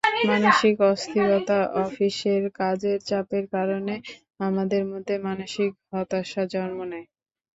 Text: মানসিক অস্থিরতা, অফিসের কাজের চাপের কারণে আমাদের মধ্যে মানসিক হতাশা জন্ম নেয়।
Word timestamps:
মানসিক 0.29 0.75
অস্থিরতা, 0.89 1.59
অফিসের 1.83 2.41
কাজের 2.59 2.97
চাপের 3.09 3.45
কারণে 3.55 3.95
আমাদের 4.39 4.83
মধ্যে 4.91 5.15
মানসিক 5.27 5.71
হতাশা 5.89 6.43
জন্ম 6.53 6.79
নেয়। 6.91 7.07